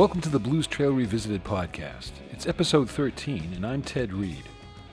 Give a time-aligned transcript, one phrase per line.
[0.00, 2.12] Welcome to the Blues Trail Revisited podcast.
[2.30, 4.44] It's episode 13, and I'm Ted Reed.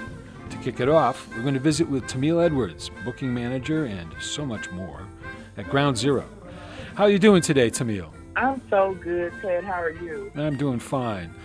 [0.49, 4.45] To kick it off, we're going to visit with Tamil Edwards, booking manager, and so
[4.45, 5.05] much more
[5.57, 6.23] at Ground Zero.
[6.95, 8.13] How are you doing today, Tamil?
[8.37, 9.65] I'm so good, Ted.
[9.65, 10.31] How are you?
[10.35, 11.35] I'm doing fine.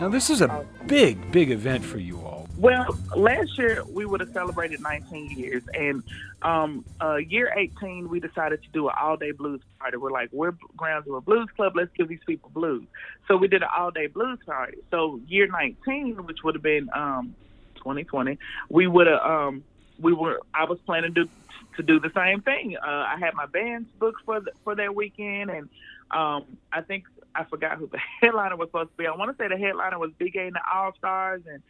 [0.00, 2.43] Now, this is a big, big event for you all.
[2.56, 6.04] Well, last year we would have celebrated 19 years, and
[6.42, 9.96] um, uh, year 18 we decided to do an all-day blues party.
[9.96, 11.72] We're like, we're Ground Zero Blues Club.
[11.74, 12.84] Let's give these people blues.
[13.26, 14.78] So we did an all-day blues party.
[14.92, 17.34] So year 19, which would have been um,
[17.76, 19.64] 2020, we would have um,
[19.98, 20.40] we were.
[20.52, 21.28] I was planning to
[21.76, 22.76] to do the same thing.
[22.76, 25.68] Uh, I had my bands booked for the, for that weekend, and
[26.12, 29.06] um, I think I forgot who the headliner was supposed to be.
[29.08, 31.62] I want to say the headliner was Big A and the All Stars and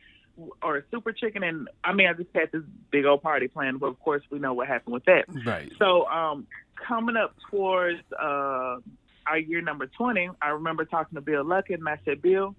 [0.62, 3.86] or Super Chicken, and I mean I just had this big old party planned, but
[3.86, 5.24] of course we know what happened with that.
[5.44, 5.72] Right.
[5.78, 6.46] So um,
[6.76, 8.78] coming up towards uh,
[9.26, 12.54] our year number 20, I remember talking to Bill Luckett, and I said, Bill,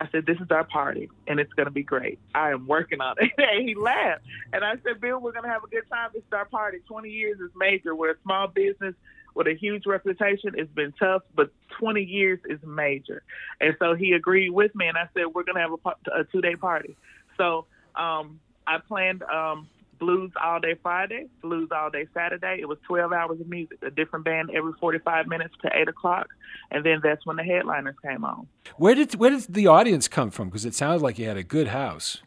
[0.00, 2.18] I said, this is our party, and it's going to be great.
[2.34, 3.32] I am working on it.
[3.38, 4.22] and he laughed.
[4.52, 6.10] And I said, Bill, we're going to have a good time.
[6.14, 6.78] This is our party.
[6.88, 7.94] 20 years is major.
[7.94, 8.94] We're a small business
[9.34, 10.54] with a huge reputation.
[10.56, 13.22] It's been tough, but 20 years is major.
[13.60, 16.24] And so he agreed with me, and I said, we're going to have a, a
[16.24, 16.96] two-day party.
[17.36, 19.68] So um, I planned um,
[20.00, 22.58] blues all day Friday, blues all day Saturday.
[22.60, 26.28] It was 12 hours of music, a different band every 45 minutes to 8 o'clock.
[26.72, 28.48] And then that's when the headliners came on.
[28.76, 30.48] Where did where did the audience come from?
[30.48, 32.22] Because it sounds like you had a good house.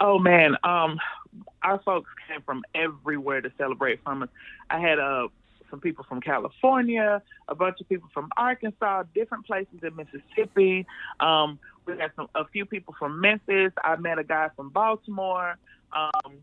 [0.00, 0.98] Oh man, um,
[1.62, 4.28] our folks came from everywhere to celebrate from us.
[4.70, 5.28] I had uh,
[5.74, 10.86] some people from California, a bunch of people from Arkansas, different places in Mississippi.
[11.18, 13.72] Um, we had some a few people from Memphis.
[13.82, 15.56] I met a guy from Baltimore.
[15.92, 16.34] Um,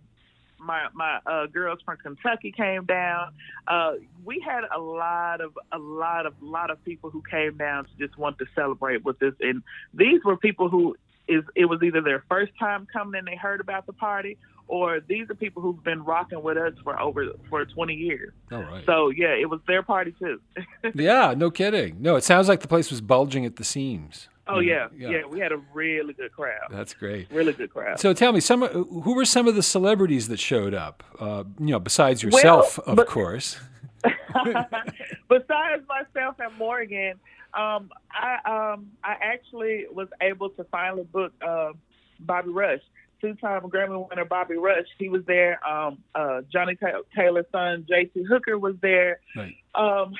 [0.59, 3.31] my my uh, girls from Kentucky came down.
[3.67, 3.93] Uh,
[4.25, 7.91] we had a lot of a lot of lot of people who came down to
[7.97, 10.97] just want to celebrate with us, and these were people who
[11.29, 14.37] is it was either their first time coming and they heard about the party,
[14.71, 18.31] or these are people who've been rocking with us for over for 20 years.
[18.51, 18.83] All right.
[18.85, 20.39] So yeah, it was their party too.
[20.95, 22.01] Yeah, no kidding.
[22.01, 24.29] No, it sounds like the place was bulging at the seams.
[24.47, 25.09] oh yeah, Yeah.
[25.09, 26.67] yeah, we had a really good crowd.
[26.71, 27.29] That's great.
[27.31, 27.99] Really good crowd.
[27.99, 31.03] So tell me, some who were some of the celebrities that showed up?
[31.19, 33.59] Uh, you know, besides yourself, of but- course.
[35.29, 37.13] Besides myself and Morgan,
[37.53, 38.37] um, I
[38.73, 41.71] um, I actually was able to finally book uh,
[42.19, 42.81] Bobby Rush,
[43.21, 44.87] two-time Grammy winner Bobby Rush.
[44.97, 45.65] He was there.
[45.67, 48.23] Um, uh, Johnny Ta- Taylor's son T.J.
[48.27, 49.19] Hooker was there.
[49.35, 49.55] Right.
[49.75, 50.13] Um,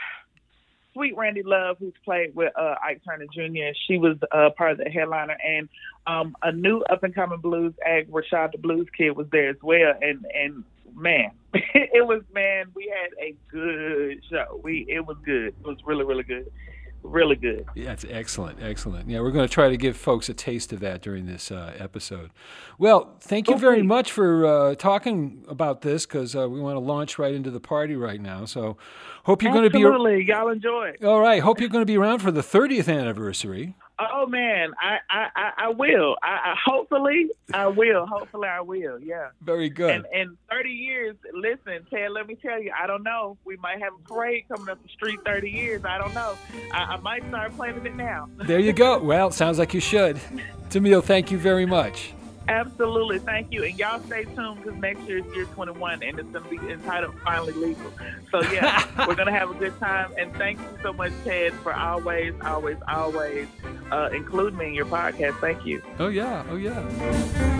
[0.93, 4.77] Sweet Randy Love, who's played with uh, Ike Turner Jr., she was uh, part of
[4.79, 5.69] the headliner, and
[6.05, 9.93] um, a new up-and-coming blues act, Rashad the Blues Kid, was there as well.
[10.01, 10.63] And and
[10.93, 14.59] man, it was man, we had a good show.
[14.63, 15.47] We it was good.
[15.47, 16.51] It was really really good,
[17.03, 17.65] really good.
[17.75, 19.09] Yeah, it's excellent, excellent.
[19.09, 21.73] Yeah, we're going to try to give folks a taste of that during this uh,
[21.77, 22.31] episode.
[22.77, 26.79] Well, thank you very much for uh, talking about this because uh, we want to
[26.79, 28.45] launch right into the party right now.
[28.45, 28.77] So,
[29.23, 29.79] hope you're going to be.
[29.83, 31.03] Absolutely, y'all enjoy it.
[31.03, 31.41] All right.
[31.41, 33.75] Hope you're going to be around for the 30th anniversary.
[33.99, 36.15] Oh man, I I I, will.
[36.23, 38.07] I, I hopefully I will.
[38.07, 38.97] Hopefully I will.
[38.99, 39.27] Yeah.
[39.41, 39.91] Very good.
[39.91, 43.37] And in 30 years, listen, Ted, let me tell you, I don't know.
[43.45, 45.85] We might have a parade coming up the street 30 years.
[45.85, 46.35] I don't know.
[46.73, 48.27] I, I might start planning it now.
[48.37, 48.97] there you go.
[49.03, 50.19] Well, sounds like you should.
[50.71, 52.13] Tamil, thank you very much.
[52.47, 56.29] Absolutely, thank you, and y'all stay tuned because next year is year 21, and it's
[56.29, 57.91] going to be entitled "Finally Legal."
[58.31, 61.53] So yeah, we're going to have a good time, and thank you so much, Ted,
[61.55, 63.47] for always, always, always
[63.91, 65.39] uh, including me in your podcast.
[65.39, 65.81] Thank you.
[65.99, 67.50] Oh yeah, oh yeah.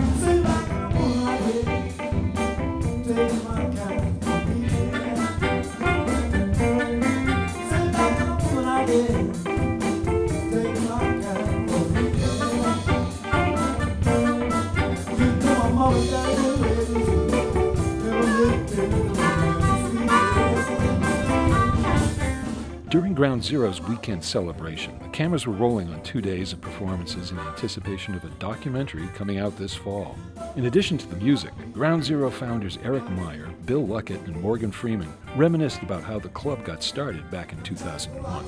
[22.92, 27.38] During Ground Zero's weekend celebration, the cameras were rolling on two days of performances in
[27.38, 30.14] anticipation of a documentary coming out this fall.
[30.56, 35.10] In addition to the music, Ground Zero founders Eric Meier, Bill Luckett, and Morgan Freeman
[35.36, 38.44] reminisced about how the club got started back in 2001.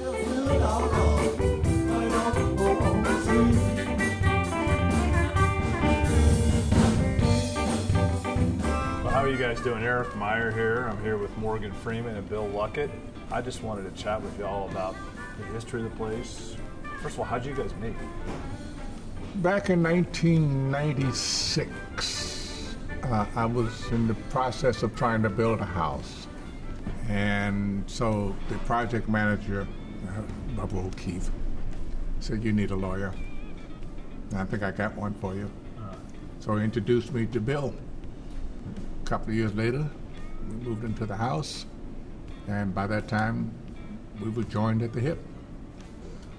[9.08, 9.82] How are you guys doing?
[9.82, 10.86] Eric Meier here.
[10.90, 12.90] I'm here with Morgan Freeman and Bill Luckett.
[13.34, 14.94] I just wanted to chat with y'all about
[15.40, 16.54] the history of the place.
[17.02, 17.96] First of all, how'd you guys meet?
[19.42, 26.28] Back in 1996, uh, I was in the process of trying to build a house.
[27.08, 29.66] And so the project manager,
[30.06, 30.22] uh,
[30.54, 31.28] Bubba O'Keefe,
[32.20, 33.12] said, You need a lawyer.
[34.30, 35.50] And I think I got one for you.
[36.38, 37.74] So he introduced me to Bill.
[39.02, 39.84] A couple of years later,
[40.48, 41.66] we moved into the house.
[42.48, 43.50] And by that time,
[44.22, 45.18] we were joined at the hip.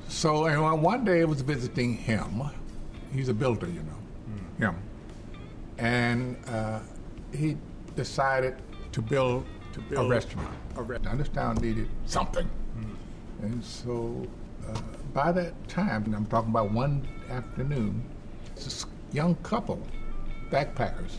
[0.08, 2.44] So and one- day I was visiting him.
[3.12, 4.76] He's a builder, you know, him.
[5.78, 6.80] And uh,
[7.34, 7.58] he
[7.96, 8.56] decided
[8.92, 10.50] to build, to build a restaurant.
[10.78, 12.50] A re- now this town needed something.
[13.42, 14.26] And so
[14.68, 14.80] uh,
[15.14, 18.04] by that time, and I'm talking about one afternoon,
[18.56, 19.86] this young couple,
[20.50, 21.18] backpackers,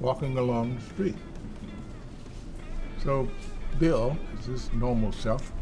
[0.00, 1.16] walking along the street.
[3.04, 3.28] So
[3.78, 5.52] Bill, is his normal self,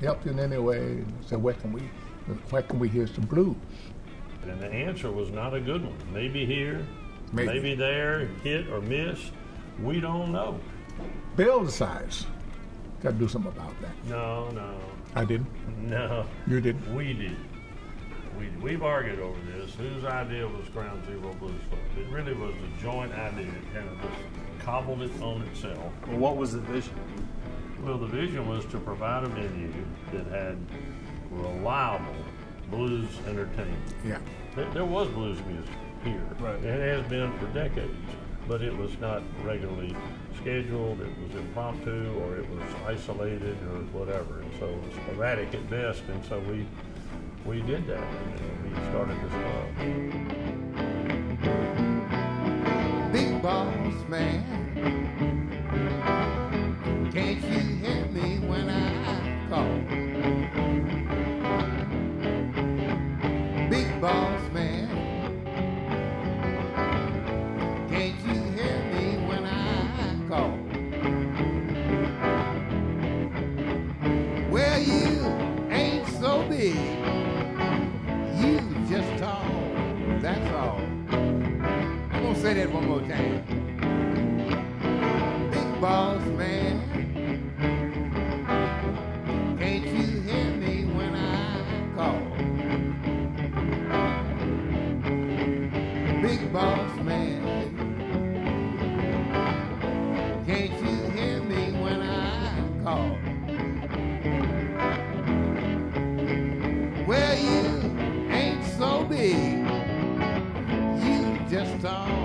[0.00, 1.04] helped in any way.
[1.26, 1.80] Said, "Where can we,
[2.50, 3.56] where can we hear some blues?"
[4.48, 5.96] And the answer was not a good one.
[6.12, 6.86] Maybe here,
[7.32, 7.48] Maybe.
[7.48, 9.30] maybe, there, hit or miss.
[9.82, 10.60] We don't know.
[11.34, 12.26] Bill decides,
[13.02, 13.92] got to do something about that.
[14.06, 14.78] No, no,
[15.14, 15.48] I didn't.
[15.82, 16.24] no.
[16.46, 16.94] You didn't.
[16.94, 17.36] We did.
[18.38, 19.74] We, we've argued over this.
[19.74, 21.80] Whose idea was Ground Zero Blues Club?
[21.98, 23.50] It really was a joint idea.
[23.74, 23.98] Kind of
[24.66, 25.92] cobbled it on itself.
[26.08, 26.92] Well, what was the vision?
[27.84, 29.72] Well, the vision was to provide a venue
[30.12, 30.58] that had
[31.30, 32.16] reliable
[32.68, 33.94] blues entertainment.
[34.04, 34.18] Yeah.
[34.56, 35.70] There, there was blues music
[36.02, 36.26] here.
[36.40, 36.62] Right.
[36.64, 37.94] It has been for decades,
[38.48, 39.94] but it was not regularly
[40.40, 41.00] scheduled.
[41.00, 44.40] It was impromptu, or it was isolated, or whatever.
[44.40, 46.02] And so it was sporadic at best.
[46.08, 46.66] And so we
[47.44, 48.02] we did that.
[48.02, 50.45] And we started this club.
[53.46, 54.95] Boss man,
[82.46, 83.42] say that one more time.
[85.50, 86.74] Big boss man,
[89.58, 91.26] can't you hear me when I
[91.96, 92.20] call?
[96.22, 97.42] Big boss man,
[100.46, 102.14] can't you hear me when I
[102.84, 103.10] call?
[107.08, 107.64] Well, you
[108.30, 109.66] ain't so big.
[111.04, 112.15] You just tall,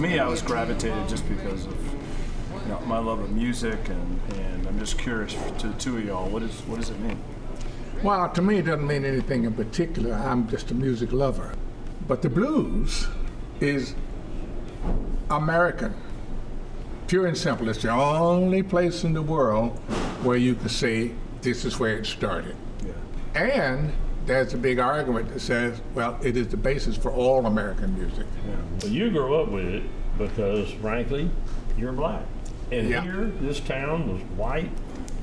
[0.00, 1.94] To me, I was gravitated just because of
[2.62, 6.04] you know my love of music, and, and I'm just curious to the two of
[6.06, 6.26] y'all.
[6.30, 7.22] What is what does it mean?
[8.02, 10.14] Well, to me, it doesn't mean anything in particular.
[10.14, 11.52] I'm just a music lover.
[12.08, 13.08] But the blues
[13.60, 13.94] is
[15.28, 15.92] American.
[17.06, 17.68] Pure and simple.
[17.68, 19.76] It's the only place in the world
[20.22, 21.10] where you can say
[21.42, 22.56] this is where it started.
[22.86, 22.92] Yeah.
[23.38, 23.92] And
[24.26, 28.26] there's a big argument that says, well, it is the basis for all American music.
[28.82, 29.82] Well, you grew up with it
[30.18, 31.30] because, frankly,
[31.76, 32.22] you're black.
[32.70, 33.02] And Yeah.
[33.02, 34.70] here, this town was white.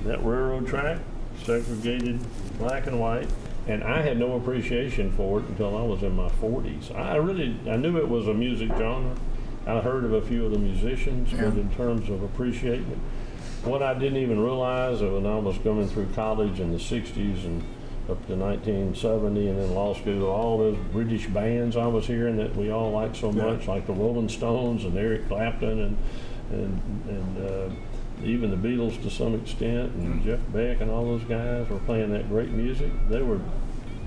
[0.05, 0.99] That railroad track,
[1.43, 2.19] segregated,
[2.59, 3.27] black and white.
[3.67, 6.91] And I had no appreciation for it until I was in my 40s.
[6.95, 9.11] I really, I knew it was a music genre.
[9.65, 13.83] I heard of a few of the musicians, but in terms of appreciating it, what
[13.83, 17.61] I didn't even realize when I was coming through college in the 60s and
[18.09, 22.55] up to 1970 and then law school, all those British bands I was hearing that
[22.55, 25.97] we all liked so much, like the Rolling Stones and Eric Clapton and,
[26.51, 27.69] and, and uh,
[28.23, 32.11] even the Beatles to some extent, and Jeff Beck and all those guys were playing
[32.13, 32.91] that great music.
[33.09, 33.39] They were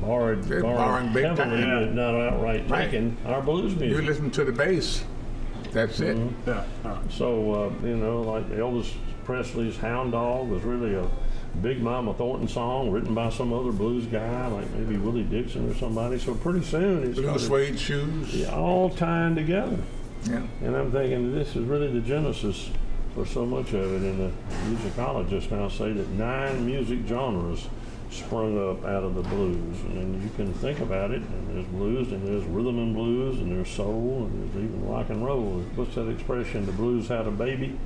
[0.00, 1.94] borrowed, They're borrowed big heavily, time.
[1.94, 2.84] not outright Right.
[2.90, 4.00] taking our blues music.
[4.00, 5.04] You listen to the bass.
[5.72, 6.16] That's it.
[6.46, 6.64] Yeah.
[6.84, 7.12] all right.
[7.12, 7.52] So,
[7.82, 8.92] uh, you know, like Elvis
[9.24, 11.06] Presley's Hound Dog was really a
[11.62, 15.74] Big Mama Thornton song written by some other blues guy, like maybe Willie Dixon or
[15.74, 16.18] somebody.
[16.18, 18.34] So pretty soon it's Little suede shoes.
[18.34, 19.78] yeah, all tying together.
[20.24, 20.42] Yeah.
[20.62, 22.70] And I'm thinking this is really the genesis
[23.14, 24.02] for so much of it.
[24.02, 24.32] And the
[24.70, 27.66] musicologists now say that nine music genres
[28.10, 29.80] sprung up out of the blues.
[29.82, 33.38] And then you can think about it, and there's blues, and there's rhythm and blues,
[33.38, 35.62] and there's soul, and there's even rock and roll.
[35.76, 36.66] What's that expression?
[36.66, 37.78] The blues had a baby.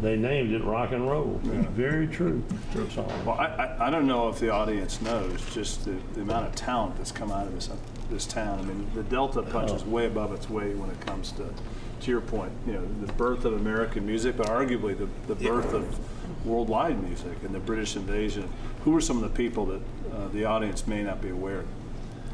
[0.00, 1.40] They named it rock and roll.
[1.44, 1.62] Yeah.
[1.70, 2.42] Very true.
[2.72, 2.88] true.
[2.90, 6.46] So, Well, I, I, I don't know if the audience knows just the, the amount
[6.46, 7.68] of talent that's come out of this
[8.10, 8.58] this town.
[8.58, 11.48] I mean, the Delta punches way above its weight when it comes to,
[12.00, 15.72] to your point, you know, the birth of American music, but arguably the, the birth
[15.72, 18.50] of worldwide music and the British invasion.
[18.84, 21.64] Who are some of the people that uh, the audience may not be aware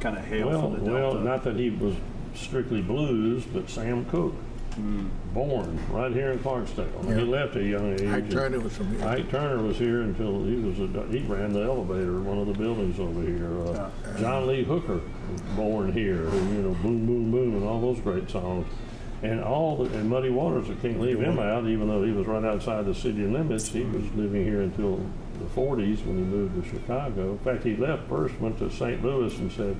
[0.00, 0.92] kind of hail well, from the Delta?
[0.92, 1.24] well, Delta?
[1.24, 1.94] not that he was
[2.34, 4.34] strictly blues, but Sam Cooke,
[4.76, 7.16] born right here in Clarksdale.
[7.16, 8.02] He left at a young age.
[8.02, 9.06] Ike Turner was from here.
[9.06, 12.46] Ike Turner was here until he was a, he ran the elevator, in one of
[12.46, 13.50] the buildings over here.
[13.68, 17.80] Uh, John Lee Hooker was born here, who, you know, boom, boom, boom, and all
[17.80, 18.66] those great songs.
[19.22, 22.26] And all the, and Muddy Waters, I can't leave him out, even though he was
[22.26, 23.68] right outside the city limits.
[23.68, 24.98] He was living here until
[25.38, 27.32] the 40s when he moved to Chicago.
[27.32, 29.02] In fact, he left first, went to St.
[29.02, 29.76] Louis, and said,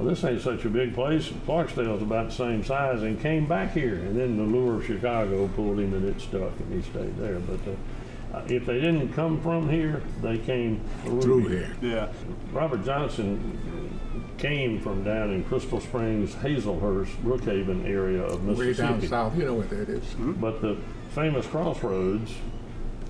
[0.00, 1.28] well, this ain't such a big place.
[1.46, 3.96] Clarksdale's about the same size, and came back here.
[3.96, 7.38] And then the lure of Chicago pulled him, and it stuck, and he stayed there.
[7.38, 11.76] But uh, uh, if they didn't come from here, they came through, Through here.
[11.82, 12.08] yeah.
[12.50, 18.58] Robert Johnson came from down in Crystal Springs, Hazelhurst, Brookhaven area of Mississippi.
[18.58, 19.00] Way Mississippi.
[19.00, 19.36] down south.
[19.36, 20.14] You know where that is.
[20.18, 20.78] But the
[21.10, 22.32] famous crossroads,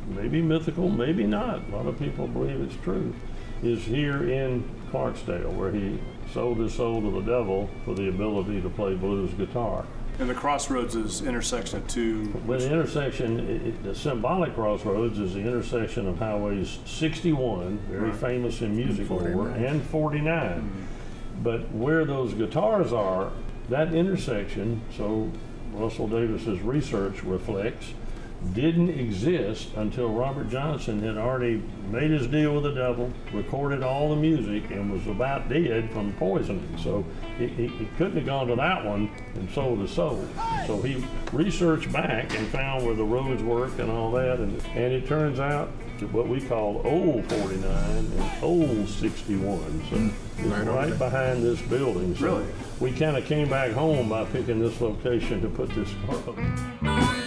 [0.08, 3.14] maybe mythical, maybe not, a lot of people believe it's true,
[3.62, 6.00] is here in Clarksdale, where he
[6.32, 9.84] sold his soul to the devil for the ability to play blues guitar.
[10.18, 12.30] And the crossroads is intersection of two.
[12.46, 18.12] Well, the intersection, it, it, the symbolic crossroads is the intersection of highways 61, very
[18.12, 19.64] famous in music lore, 49.
[19.64, 20.60] and 49.
[20.60, 21.42] Mm-hmm.
[21.42, 23.32] But where those guitars are,
[23.70, 25.30] that intersection, so
[25.72, 27.94] Russell Davis's research reflects,
[28.54, 34.08] didn't exist until Robert Johnson had already made his deal with the devil, recorded all
[34.10, 36.76] the music, and was about dead from poisoning.
[36.82, 37.04] So
[37.38, 40.26] he, he, he couldn't have gone to that one and sold his soul.
[40.66, 44.92] So he researched back and found where the roads worked and all that, and, and
[44.92, 45.68] it turns out
[46.12, 49.58] what we call old 49 and old 61.
[49.90, 50.08] So hmm.
[50.38, 52.16] it's Right right behind this building.
[52.16, 52.46] So Really?
[52.80, 57.18] we kind of came back home by picking this location to put this up.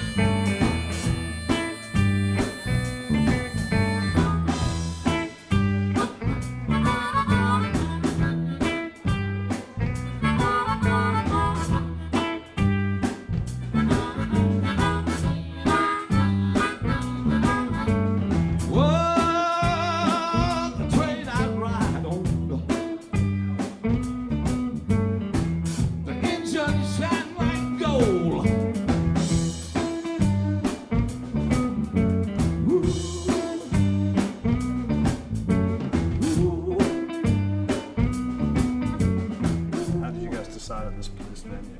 [40.67, 41.77] Did you guys decide on this, this venue?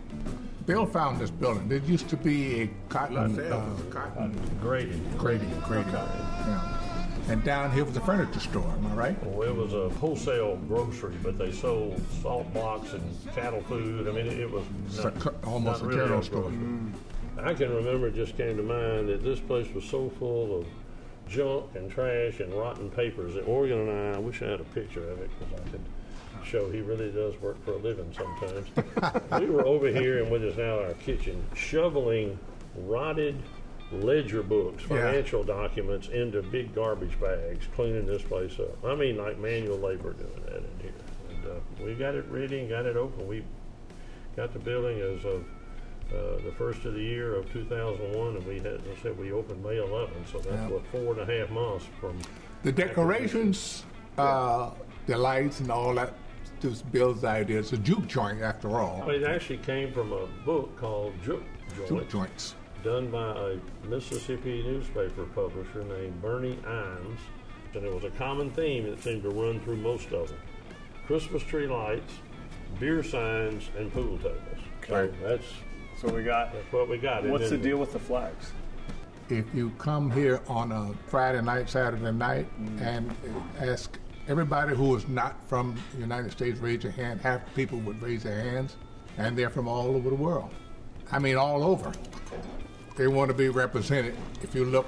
[0.65, 1.67] Bill found this building.
[1.67, 5.01] There used to be a cotton, uh, cotton Graded.
[5.17, 5.91] grading, grading.
[5.91, 6.79] Yeah.
[7.29, 8.67] And down here was a furniture store.
[8.67, 9.23] Am I right?
[9.25, 14.07] Well, it was a wholesale grocery, but they sold salt blocks and cattle food.
[14.07, 16.41] I mean, it, it was It's a cu- almost not a really general a store.
[16.43, 16.59] grocery.
[17.41, 20.67] I can remember it just came to mind that this place was so full of
[21.29, 24.65] junk and trash and rotten papers that Morgan and I, I wish I had a
[24.65, 25.81] picture of it because I could
[26.45, 28.67] show he really does work for a living sometimes.
[29.39, 32.37] we were over here in what is now our kitchen shoveling
[32.75, 33.35] rotted
[33.91, 34.97] ledger books, Yeah.
[35.05, 38.83] financial documents into big garbage bags, cleaning this place up.
[38.83, 40.91] I mean, like manual labor doing that in here.
[41.29, 43.27] And uh, we got it ready and got it open.
[43.27, 43.43] We
[44.35, 45.43] got the building as of
[46.11, 49.31] uh, the first of the year of 2001, and we had, as I said, we
[49.31, 50.67] opened May 11, so that's Yeah.
[50.69, 52.19] what four and a half months from.
[52.63, 53.83] The decorations,
[54.17, 54.71] uh,
[55.07, 56.13] the lights, and all that.
[56.63, 57.59] This Bill's idea.
[57.59, 59.09] It's a juke joint, after all.
[59.09, 61.43] It actually came from a book called Juke
[61.89, 62.55] Juke joints.
[62.85, 63.57] done by a
[63.89, 67.17] Mississippi newspaper publisher named Bernie Imes,
[67.73, 70.37] and it was a common theme that seemed to run through most of them:
[71.05, 72.13] Christmas tree lights,
[72.79, 74.39] beer signs, and pool tables.
[74.87, 75.45] So that's
[75.99, 76.53] So we got.
[76.53, 77.25] that's what we got.
[77.25, 78.53] What's the deal with the flags?
[79.27, 82.81] If you come here on a Friday night, Saturday night, mm.
[82.81, 83.15] and
[83.59, 87.21] ask everybody who is not from the United States, raise your hand.
[87.21, 88.75] Half the people would raise their hands,
[89.17, 90.51] and they're from all over the world.
[91.11, 91.91] I mean, all over.
[92.95, 94.15] They want to be represented.
[94.41, 94.87] If you look,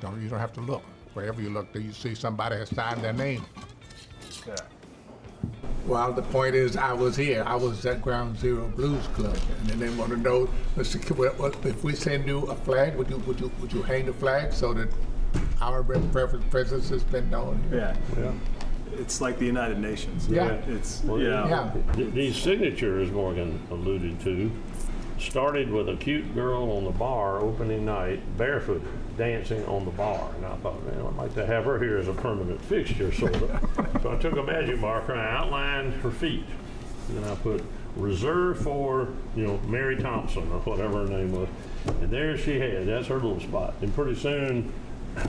[0.00, 0.82] don't you don't have to look.
[1.14, 3.44] Wherever you look, do you see somebody has signed their name?
[4.46, 4.54] Yeah.
[5.86, 7.42] Well, the point is, I was here.
[7.46, 11.00] I was at Ground Zero Blues Club, and then they want to know, Mr.
[11.00, 13.82] K- what, what, if we send you a flag, would you would you would you
[13.82, 14.88] hang the flag so that
[15.60, 17.62] our rep- rep- presence has been known?
[17.72, 17.96] Yeah.
[18.18, 18.32] Yeah.
[18.94, 20.28] It's like the United Nations.
[20.28, 20.52] Yeah.
[20.68, 21.48] It's Well, yeah.
[21.48, 21.72] Yeah.
[21.94, 24.50] Th- These signatures Morgan alluded to
[25.18, 30.30] started with a cute girl on the bar opening night, barefooted, dancing on the bar.
[30.36, 33.34] And I thought, man, I'd like to have her here as a permanent fixture, sort
[33.34, 34.00] of.
[34.02, 36.44] so I took a magic marker and I outlined her feet.
[37.08, 37.64] And then I put
[37.96, 41.48] reserved for, you know, Mary Thompson or whatever her name was.
[42.00, 43.74] And there she had, that's her little spot.
[43.80, 44.72] And pretty soon,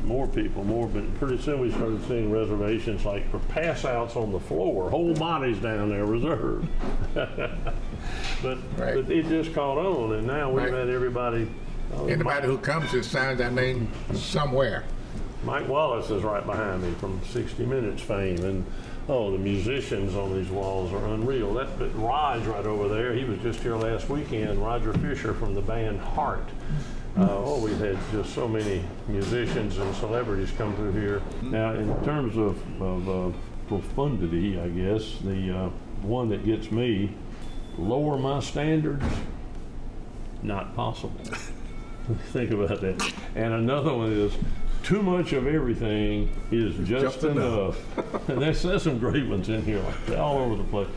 [0.03, 4.31] more people, more, but pretty soon we started seeing reservations like for pass outs on
[4.31, 6.67] the floor, whole bodies down there reserved.
[7.13, 8.95] but, Right.
[8.95, 10.73] but it just caught on, and now we've Right.
[10.73, 11.49] had everybody.
[11.95, 14.83] oh, Anybody who comes here signs their name somewhere.
[15.43, 18.65] Mike Wallace is right behind me from 60 Minutes fame, and
[19.07, 21.53] oh, the musicians on these walls are unreal.
[21.53, 24.63] That, that Raj right over there, he was just here last weekend.
[24.63, 26.47] Roger Fisher from the band Heart.
[27.17, 31.21] Uh, oh, we've had just so many musicians and celebrities come through here.
[31.41, 33.37] Now, in terms of, of uh,
[33.67, 35.69] profundity, I guess the uh,
[36.01, 37.13] one that gets me
[37.77, 39.05] lower my standards,
[40.43, 41.19] not possible.
[42.31, 43.13] Think about that.
[43.35, 44.33] And another one is
[44.83, 47.77] too much of everything is just, just enough.
[48.29, 50.87] and there's, there's some great ones in here, like all over the place.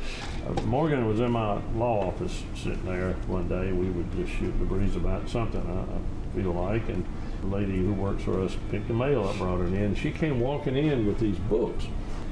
[0.46, 3.72] Uh, Morgan was in my law office sitting there one day.
[3.72, 6.88] We would just shoot the breeze about something, I, I feel like.
[6.88, 7.06] And
[7.42, 9.94] the lady who works for us picked the mail up, brought it in.
[9.94, 11.86] She came walking in with these books.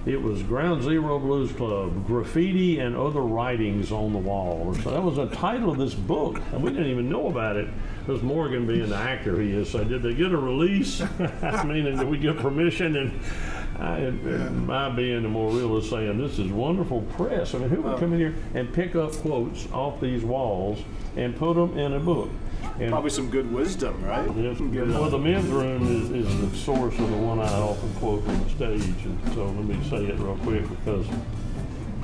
[0.07, 4.74] It was Ground Zero Blues Club, graffiti and other writings on the wall.
[4.83, 7.68] So that was the title of this book, and we didn't even know about it.
[8.11, 11.01] Because Morgan, being the actor he is, said, "Did they get a release?
[11.42, 13.20] I mean, did we get permission?" And,
[13.79, 17.83] I, and my being the more realist, saying, "This is wonderful press." I mean, who
[17.83, 20.83] would come in here and pick up quotes off these walls
[21.16, 22.31] and put them in a book?
[22.81, 24.29] And Probably some good wisdom, right?
[24.37, 27.94] Yes, Good well, the men's room is, is the source of the one I often
[27.94, 31.07] quote on the stage, and so let me say it real quick because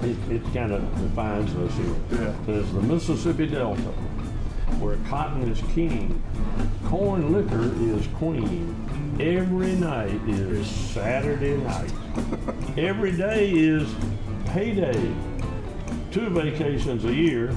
[0.02, 1.96] it, it kind of defines us here.
[2.12, 2.28] Yeah.
[2.28, 3.92] It says the Mississippi Delta,
[4.80, 6.22] where cotton is king,
[6.86, 8.74] corn liquor is queen.
[9.20, 11.92] Every night is Saturday night.
[12.76, 13.88] Every day is
[14.46, 15.14] payday.
[16.10, 17.54] Two vacations a year,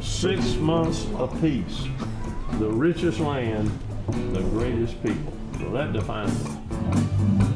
[0.00, 1.86] six months apiece.
[2.58, 3.70] The richest land,
[4.32, 5.32] the greatest people.
[5.58, 7.55] So that defines it.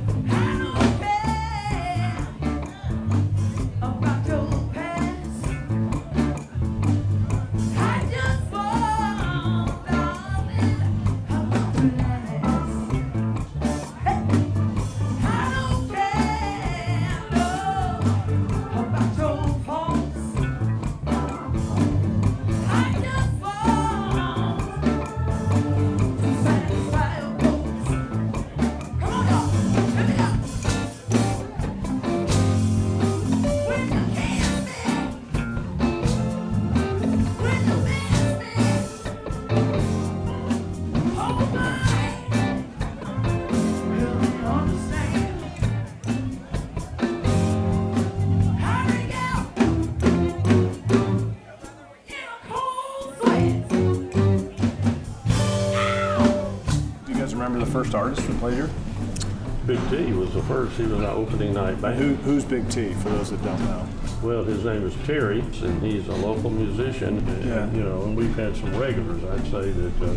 [57.71, 58.71] First artist that played here?
[59.67, 60.77] Big T was the first.
[60.77, 61.99] He was our opening night band.
[61.99, 62.93] Who, who's Big T?
[62.95, 63.87] For those that don't know.
[64.23, 67.19] Well, his name is Terry, and he's a local musician.
[67.19, 67.71] And, Yeah.
[67.73, 69.23] You know, and we've had some regulars.
[69.25, 70.15] I'd say that uh,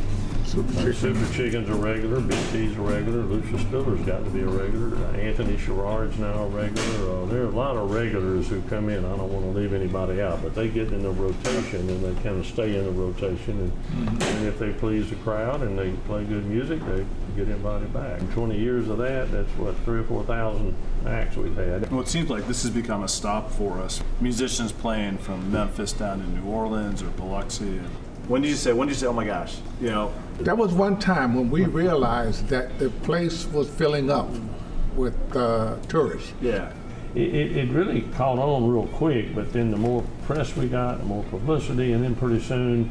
[0.53, 0.93] Super Chicken.
[0.93, 4.95] Super Chicken's a regular, Big T's a regular, Lucius Spiller's got to be a regular,
[4.97, 7.23] uh, Anthony Sherrod's now a regular.
[7.23, 9.03] Uh, there are a lot of regulars who come in.
[9.03, 12.13] I don't want to leave anybody out, but they get in the rotation and they
[12.21, 13.73] kind of stay in the rotation.
[13.97, 17.03] And, and if they please the crowd and they play good music, they
[17.35, 18.21] get invited back.
[18.33, 20.75] 20 years of that, that's what, three or 4,000
[21.07, 21.89] acts we've had.
[21.91, 24.03] Well, it seems like this has become a stop for us.
[24.21, 27.79] Musicians playing from Memphis down to New Orleans or Biloxi.
[27.79, 27.89] And
[28.27, 28.71] When did you say?
[28.71, 29.07] When did you say?
[29.07, 33.45] Oh my gosh, you know, That was one time when we realized that the place
[33.47, 34.29] was filling up
[34.95, 36.33] with uh, tourists.
[36.41, 36.71] yeah.
[37.15, 40.97] It, it, it really caught on real quick, but then the more press we got,
[40.97, 42.89] the more publicity, and then pretty soon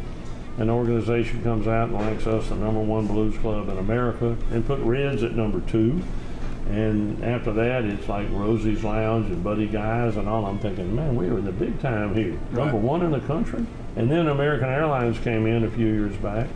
[0.59, 4.64] an organization comes out and ranks us the number one blues club in America and
[4.64, 6.00] put Reds at number two.
[6.70, 10.46] And after that, it's like Rosa's Lounge and Buddy Guys and all.
[10.46, 12.74] I'm thinking, man, we were in the big time here, number Right.
[12.74, 13.66] one in the country.
[13.96, 16.46] And then American Airlines came in a few years back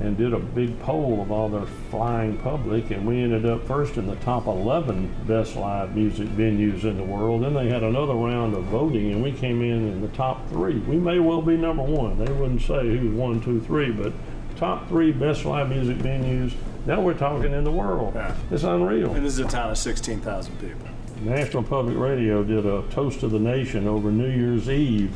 [0.00, 3.96] and did a big poll of all their flying public, and we ended up first
[3.98, 7.42] in the top 11 best live music venues in the world.
[7.42, 10.78] Then they had another round of voting, and we came in in the top three.
[10.78, 12.18] We may well be number one.
[12.18, 14.12] They wouldn't say who's one, two, three, but
[14.56, 16.54] top three best live music venues.
[16.86, 18.14] Now we're talking in the world.
[18.14, 18.34] Yeah.
[18.50, 19.12] It's unreal.
[19.14, 20.88] And this is a town of 16,000 people.
[21.22, 25.14] National Public Radio did a Toast of the Nation over New Year's Eve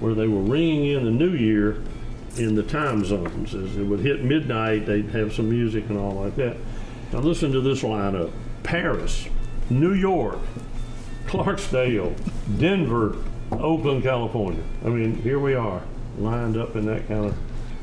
[0.00, 1.78] where they were ringing in the new year
[2.38, 3.54] in the time zones.
[3.54, 6.56] As it would hit midnight, they'd have some music and all like that.
[7.12, 8.30] Now listen to this lineup.
[8.62, 9.28] Paris,
[9.70, 10.38] New York,
[11.26, 12.16] Clarksdale,
[12.58, 13.16] Denver,
[13.52, 14.62] Oakland, California.
[14.84, 15.82] I mean, here we are,
[16.18, 17.36] lined up in that kind of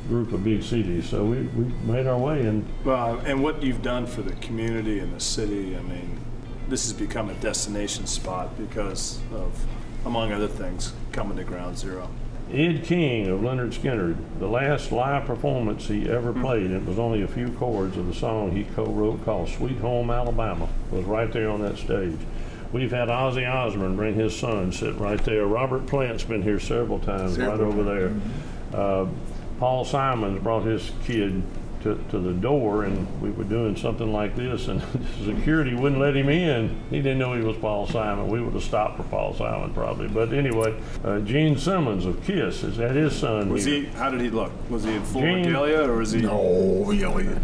[0.07, 1.07] group of big cities.
[1.09, 4.99] So we, we made our way and Well, and what you've done for the community
[4.99, 6.19] and the city, I mean,
[6.67, 9.65] this has become a destination spot because of,
[10.05, 12.09] among other things, coming to Ground Zero.
[12.53, 16.99] Ed King of Lynyrd Skynyrd, the last live performance he ever played, and it was
[16.99, 21.31] only a few chords of the song he co-wrote called Sweet Home Alabama, was right
[21.31, 22.17] there on that stage.
[22.71, 25.47] We've had Ozzy Osbourne bring his son, sit right there.
[25.47, 28.13] Robert Plant's been here several times, right Several over there.
[28.79, 29.07] Uh,
[29.59, 31.41] Paul Simon's brought his kid
[31.83, 34.81] to, to the door, and we were doing something like this, and
[35.25, 36.75] security wouldn't let him in.
[36.89, 38.27] He didn't know he was Paul Simon.
[38.29, 40.07] We would have stopped for Paul Simon probably.
[40.07, 43.81] But anyway, uh, Gene Simmons of Kiss is that his son Was here.
[43.81, 44.51] he, how did he look?
[44.69, 46.21] Was he in full Gene- regalia or was he?
[46.21, 47.37] No, you, know, you-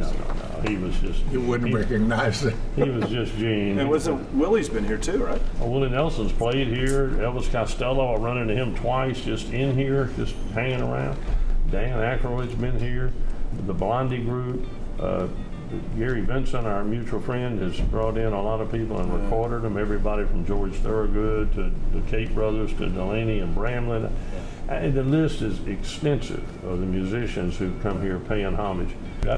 [0.67, 2.55] He was just you wouldn't he, recognize it.
[2.75, 3.77] he was just Gene.
[3.79, 5.41] And was it, Willie's been here too, right?
[5.59, 7.09] Well, Willie Nelson's played here.
[7.09, 11.17] Elvis Costello, I run into him twice just in here, just hanging around.
[11.71, 13.11] Dan Aykroyd's been here.
[13.65, 14.65] The Blondie group.
[14.99, 15.27] Uh,
[15.95, 19.77] Gary Vincent, our mutual friend, has brought in a lot of people and recorded them.
[19.77, 24.11] Everybody from George Thorogood to the Cate brothers to Delaney and Bramlett.
[24.67, 28.89] And the list is extensive of the musicians who've come here paying homage.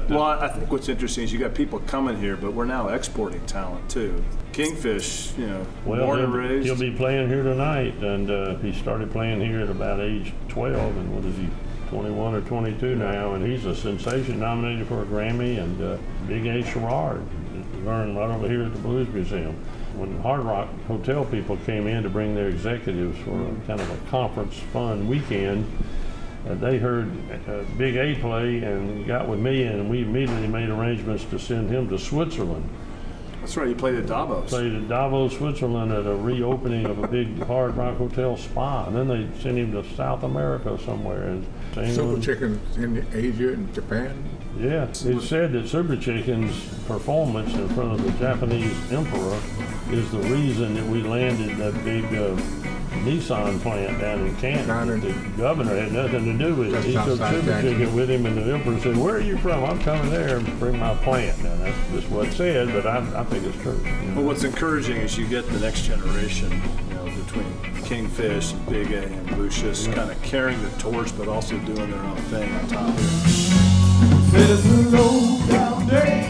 [0.08, 3.44] Well, I think what's interesting is you got people coming here, but we're now exporting
[3.46, 4.22] talent too.
[4.52, 6.64] Kingfish, you know, Well, born and raised.
[6.66, 10.96] he'll be playing here tonight, and uh, he started playing here at about age 12,
[10.96, 11.48] and what is he,
[11.92, 16.46] 21 or 22 now, and he's a sensation, nominated for a Grammy, and uh, Big
[16.46, 17.22] A Sherrod,
[17.84, 19.54] learned right over here at the Blues Museum.
[19.94, 23.90] When Hard Rock Hotel people came in to bring their executives for a kind of
[23.90, 25.70] a conference fun weekend,
[26.48, 27.10] uh, they heard
[27.46, 31.68] uh, Big A play and got with me, and we immediately made arrangements to send
[31.68, 32.66] him to Switzerland
[33.42, 33.66] That's right.
[33.66, 34.48] He played at Davos.
[34.48, 38.86] played at Davos, Switzerland at a reopening of a big Hard Rock Hotel spa.
[38.86, 41.24] And then they sent him to South America somewhere.
[41.24, 41.46] And
[41.92, 44.22] Super chickens in Asia and Japan.
[44.58, 49.40] Yeah, it's said that Super Chicken's performance in front of the Japanese emperor
[49.90, 52.36] is the reason that we landed that big uh,
[53.04, 55.00] Nissan plant down in Canton.
[55.00, 56.72] The governor had nothing to do with it.
[56.72, 57.72] Just He took outside Super Jackson.
[57.78, 59.64] Chicken with him, and the emperor said, "Where are you from?
[59.64, 62.98] I'm coming there and bring my plant." Now that's just what it said, but I,
[63.20, 63.80] I think it's true.
[63.84, 64.16] you know.
[64.16, 66.50] Well, what's encouraging is you get the next generation,
[66.88, 71.58] you know, between Kingfish, Big A, and Lucius, kind of carrying the torch, but also
[71.58, 74.50] doing their own thing on top of it.
[74.50, 76.28] It's low down day,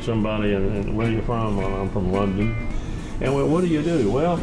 [0.00, 1.56] meet somebody and, and where you from?
[1.56, 2.56] Well, I'm from London.
[3.20, 4.10] And well, what do you do?
[4.10, 4.42] Well,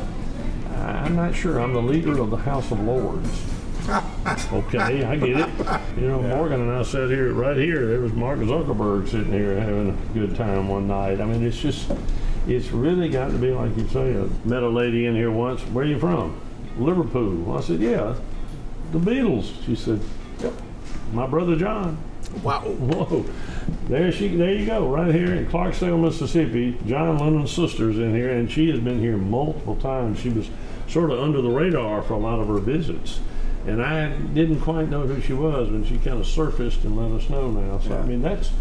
[0.75, 1.59] I'm not sure.
[1.59, 3.43] I'm the leader of the House of Lords.
[4.51, 5.49] Okay, I get it.
[5.95, 9.57] You know, Morgan and I sat here, right here, there was Mark Zuckerberg sitting here
[9.57, 11.21] having a good time one night.
[11.21, 11.89] I mean, it's just,
[12.47, 14.19] it's really got to be like you say.
[14.19, 16.37] I met a lady in here once, where are you from?
[16.77, 17.57] Liverpool.
[17.57, 18.15] I said, yeah,
[18.91, 19.65] the Beatles.
[19.65, 20.01] She said,
[20.39, 20.53] yep,
[21.13, 21.97] my brother John.
[22.43, 22.61] Wow.
[22.61, 23.25] Whoa,
[23.87, 26.77] there she, there you go, right here in Clarksdale, Mississippi.
[26.85, 30.19] John Lennon's sister's in here, and she has been here multiple times.
[30.19, 30.49] She was
[30.87, 33.19] sort of under the radar for a lot of her visits,
[33.65, 37.11] and I didn't quite know who she was when she kind of surfaced and let
[37.11, 37.79] us know now.
[37.79, 38.51] So I mean, that's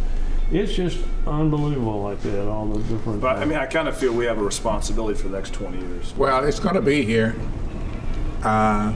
[0.50, 2.48] it's just unbelievable like that.
[2.48, 3.20] All the different.
[3.20, 5.78] But I mean, I kind of feel we have a responsibility for the next 20
[5.78, 6.14] years.
[6.16, 7.34] Well, it's going to be here.
[8.42, 8.94] Uh,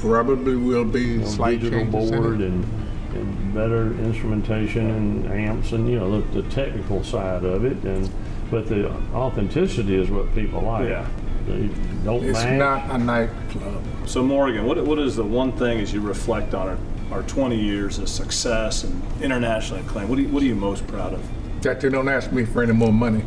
[0.00, 2.46] probably will be you know, slight digital changes in board it.
[2.46, 2.64] and,
[3.14, 8.10] and better instrumentation and amps and you know the, the technical side of it and
[8.50, 10.88] but the authenticity is what people like.
[10.88, 11.06] Yeah.
[11.46, 11.70] They
[12.04, 12.58] don't It's match.
[12.58, 13.82] not a nightclub.
[14.06, 16.78] So Morgan, what, what is the one thing as you reflect on our,
[17.18, 20.08] our 20 years of success and international acclaim?
[20.08, 21.62] What, do you, what are you most proud of?
[21.62, 23.24] That you don't ask me for any more money.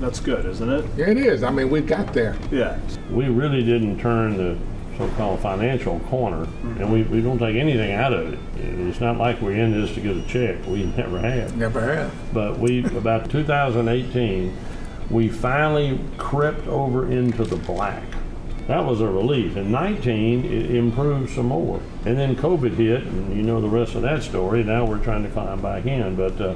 [0.00, 0.84] That's good, isn't it?
[0.96, 1.42] Yeah, it is.
[1.42, 2.36] I mean, we got there.
[2.50, 2.78] Yeah.
[3.10, 4.58] we really didn't turn the
[4.96, 8.38] so-called financial corner, and we, we don't take anything out of it.
[8.58, 10.66] It's not like we're in this to get a check.
[10.66, 11.56] We never have.
[11.56, 12.34] Never have.
[12.34, 14.56] But we about 2018,
[15.10, 18.02] we finally crept over into the black.
[18.66, 19.56] That was a relief.
[19.56, 23.94] In 19, it improved some more, and then COVID hit, and you know the rest
[23.94, 24.64] of that story.
[24.64, 26.54] Now we're trying to climb back in, but uh,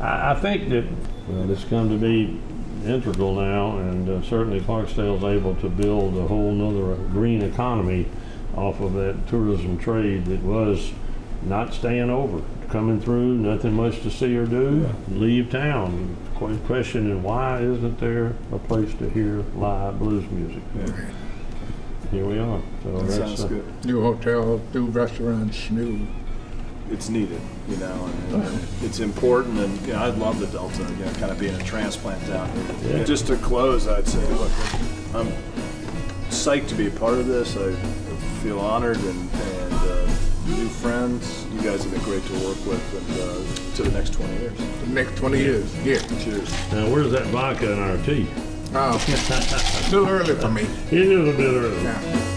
[0.00, 0.84] I, I think that
[1.28, 2.40] well, it's come to be
[2.88, 8.06] integral now, and uh, certainly Clarksdale's able to build a whole nother green economy
[8.56, 10.92] off of that tourism trade that was
[11.42, 16.16] not staying over, coming through, nothing much to see or do, leave town.
[16.38, 20.62] Que- Questioning why isn't there a place to hear live blues music?
[22.10, 22.60] Here we are.
[22.82, 23.84] So That that's sounds uh, good.
[23.84, 26.06] New hotel, new restaurants, new.
[26.90, 29.58] It's needed, you know, and, and it's important.
[29.58, 32.48] And you know, I love the Delta, you know, kind of being a transplant town.
[32.84, 33.02] Yeah.
[33.02, 34.52] Just to close, I'd say, look,
[35.14, 35.32] I'm
[36.30, 37.56] psyched to be a part of this.
[37.56, 37.72] I
[38.40, 40.06] feel honored and, and uh,
[40.46, 41.44] new friends.
[41.52, 44.58] You guys have been great to work with, and uh, to the next 20 years.
[44.58, 45.76] The next 20 years.
[45.84, 45.98] Yeah.
[46.22, 46.50] Cheers.
[46.72, 48.28] Now, where's that vodka in our tea?
[48.74, 48.94] Oh,
[49.88, 50.62] a little early for me.
[50.90, 51.82] It is a bit early.
[51.82, 52.35] Yeah.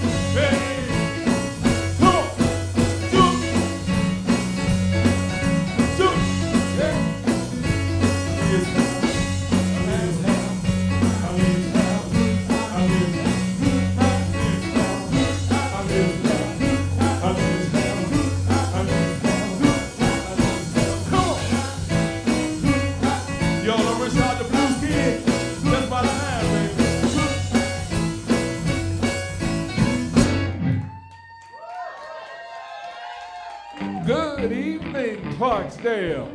[34.09, 36.27] Good evening, Clarksdale.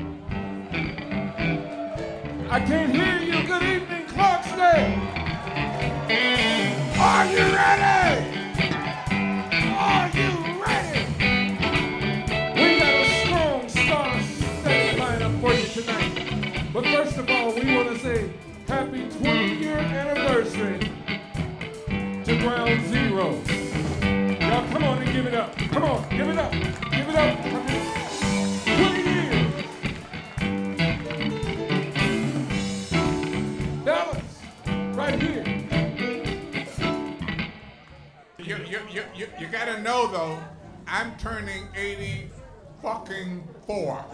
[2.51, 3.47] I can't hear you.
[3.47, 4.99] Good evening, Clarksdale.
[6.99, 8.04] Are you ready?
[18.75, 20.81] Happy 20 year anniversary
[22.25, 23.41] to Ground Zero.
[24.41, 25.57] Y'all come on and give it up.
[25.57, 26.51] Come on, give it up.
[26.51, 27.39] Give it up.
[28.65, 29.53] 20 years.
[33.85, 34.41] Dallas,
[34.97, 35.45] right here.
[38.39, 38.81] You, you,
[39.15, 40.37] you, you, gotta know though,
[40.89, 42.29] I'm turning 80
[42.83, 44.05] fucking four.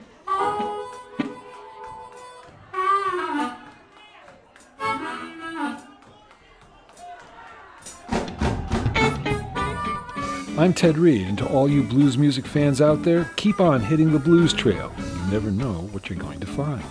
[10.63, 14.13] I'm Ted Reed, and to all you blues music fans out there, keep on hitting
[14.13, 14.93] the blues trail.
[14.97, 16.81] You never know what you're going to find.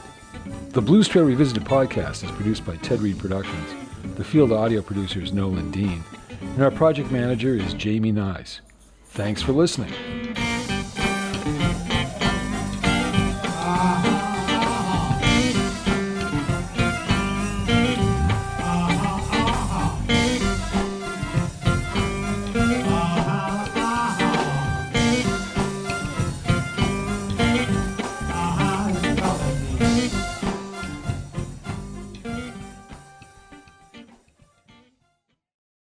[0.72, 3.70] The Blues Trail Revisited podcast is produced by Ted Reed Productions.
[4.16, 6.04] The field audio producer is Nolan Dean,
[6.38, 8.60] and our project manager is Jamie Nyes.
[9.06, 9.90] Thanks for listening.